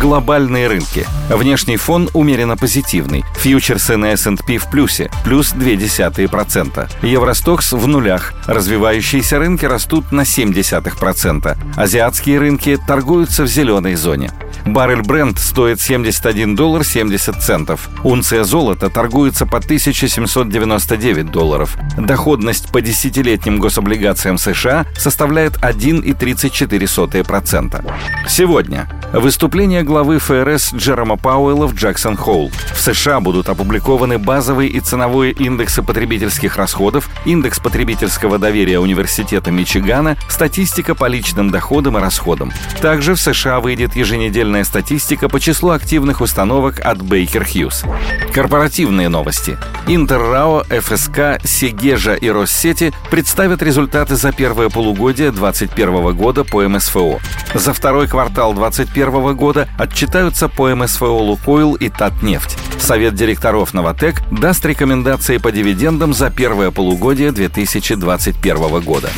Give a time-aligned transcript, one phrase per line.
[0.00, 1.04] Глобальные рынки.
[1.28, 3.24] Внешний фон умеренно позитивный.
[3.36, 6.88] Фьючерсы на S&P в плюсе, плюс 0,2%.
[7.02, 8.32] Евростокс в нулях.
[8.46, 11.58] Развивающиеся рынки растут на 0,7%.
[11.76, 14.30] Азиатские рынки торгуются в зеленой зоне.
[14.64, 17.88] Баррель Брент стоит 71 доллар 70 центов.
[18.04, 21.76] Унция золота торгуется по 1799 долларов.
[21.98, 27.84] Доходность по десятилетним гособлигациям США составляет 1,34%.
[28.28, 32.50] Сегодня Выступление главы ФРС Джерома Пауэлла в Джексон-Холл.
[32.74, 40.18] В США будут опубликованы базовые и ценовые индексы потребительских расходов, индекс потребительского доверия Университета Мичигана,
[40.28, 42.52] статистика по личным доходам и расходам.
[42.82, 47.86] Также в США выйдет еженедельная статистика по числу активных установок от Baker Hughes.
[48.34, 49.56] Корпоративные новости.
[49.86, 57.20] Интеррао, ФСК, Сегежа и Россети представят результаты за первое полугодие 2021 года по МСФО.
[57.54, 62.56] За второй квартал 2021 2021 года отчитаются по МСФО «Лукойл» и «Татнефть».
[62.80, 69.10] Совет директоров «Новотек» даст рекомендации по дивидендам за первое полугодие 2021 года.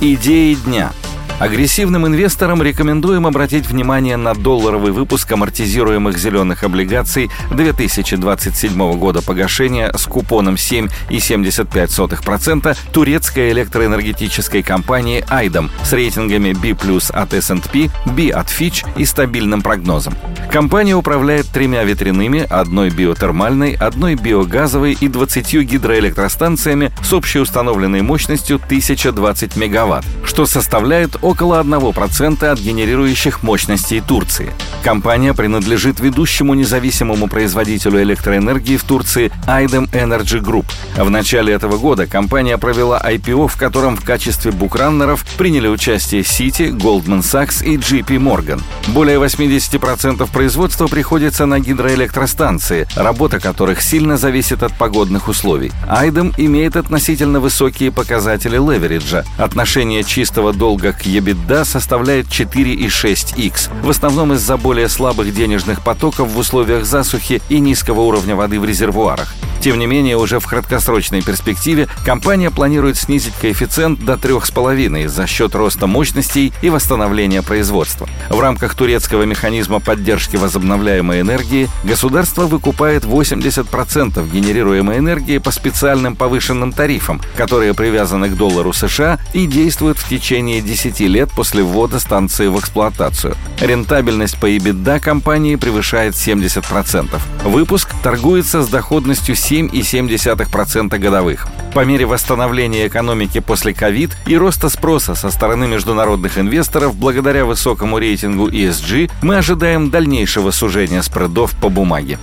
[0.00, 0.92] Идеи дня–
[1.40, 10.04] Агрессивным инвесторам рекомендуем обратить внимание на долларовый выпуск амортизируемых зеленых облигаций 2027 года погашения с
[10.04, 16.76] купоном 7,75% турецкой электроэнергетической компании «Айдом» с рейтингами B+,
[17.08, 20.12] от S&P, B от Fitch и стабильным прогнозом.
[20.52, 28.56] Компания управляет тремя ветряными, одной биотермальной, одной биогазовой и 20 гидроэлектростанциями с общей установленной мощностью
[28.56, 34.52] 1020 мегаватт, что составляет около 1% от генерирующих мощностей Турции.
[34.82, 40.64] Компания принадлежит ведущему независимому производителю электроэнергии в Турции Aidem Energy Group.
[40.96, 46.72] В начале этого года компания провела IPO, в котором в качестве букраннеров приняли участие Citi,
[46.72, 48.60] Goldman Sachs и JP Morgan.
[48.88, 55.70] Более 80% производства приходится на гидроэлектростанции, работа которых сильно зависит от погодных условий.
[55.88, 59.24] Aidem имеет относительно высокие показатели левериджа.
[59.38, 66.38] Отношение чистого долга к EBITDA составляет 4,6x, в основном из-за более слабых денежных потоков в
[66.38, 69.34] условиях засухи и низкого уровня воды в резервуарах.
[69.60, 75.54] Тем не менее, уже в краткосрочной перспективе компания планирует снизить коэффициент до 3,5 за счет
[75.54, 78.08] роста мощностей и восстановления производства.
[78.30, 86.72] В рамках турецкого механизма поддержки возобновляемой энергии государство выкупает 80% генерируемой энергии по специальным повышенным
[86.72, 92.46] тарифам, которые привязаны к доллару США и действуют в течение 10 лет после ввода станции
[92.46, 93.36] в эксплуатацию.
[93.60, 97.20] Рентабельность по EBITDA компании превышает 70%.
[97.44, 101.48] Выпуск торгуется с доходностью 7,7% годовых.
[101.74, 107.98] По мере восстановления экономики после ковид и роста спроса со стороны международных инвесторов благодаря высокому
[107.98, 112.18] рейтингу ESG мы ожидаем дальнейшего сужения спредов по бумаге.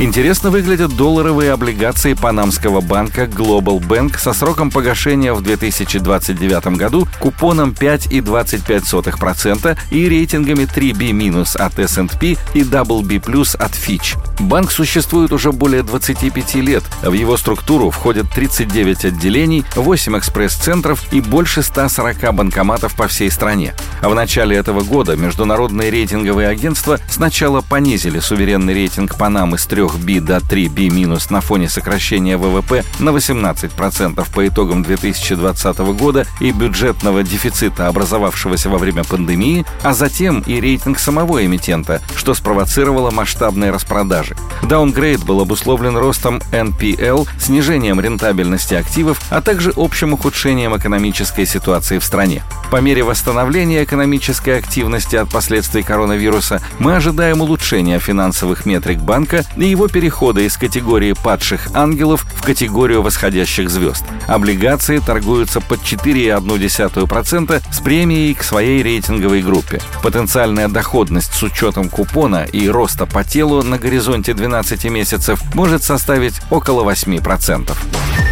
[0.00, 7.70] Интересно выглядят долларовые облигации панамского банка Global Bank со сроком погашения в 2029 году купоном
[7.70, 14.16] 5,25% и рейтингами 3B- от S&P и WB+, от Fitch.
[14.38, 16.84] Банк существует уже более 25 лет.
[17.02, 23.74] В его структуру входят 39 отделений, 8 экспресс-центров и больше 140 банкоматов по всей стране.
[24.00, 30.20] В начале этого года международные рейтинговые агентства сначала понизили суверенный рейтинг Панамы с 3 B
[30.20, 30.88] до 3B-
[31.30, 38.78] на фоне сокращения ВВП на 18% по итогам 2020 года и бюджетного дефицита, образовавшегося во
[38.78, 44.36] время пандемии, а затем и рейтинг самого эмитента, что спровоцировало масштабные распродажи.
[44.62, 52.04] Даунгрейд был обусловлен ростом NPL, снижением рентабельности активов, а также общим ухудшением экономической ситуации в
[52.04, 52.42] стране.
[52.70, 59.64] По мере восстановления экономической активности от последствий коронавируса мы ожидаем улучшения финансовых метрик банка и
[59.78, 64.04] его перехода из категории падших ангелов в категорию восходящих звезд.
[64.26, 69.80] Облигации торгуются под 4,1% с премией к своей рейтинговой группе.
[70.02, 76.34] Потенциальная доходность с учетом купона и роста по телу на горизонте 12 месяцев может составить
[76.50, 77.72] около 8%.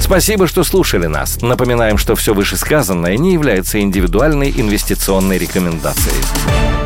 [0.01, 1.41] Спасибо, что слушали нас.
[1.43, 6.86] Напоминаем, что все вышесказанное не является индивидуальной инвестиционной рекомендацией.